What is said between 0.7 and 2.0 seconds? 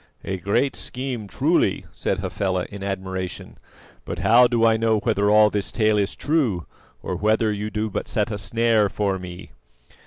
scheme truly,"